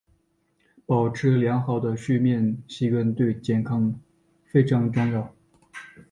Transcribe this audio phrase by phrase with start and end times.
[0.87, 3.93] 保持良好的睡眠习惯对健康
[4.45, 5.31] 非常重要。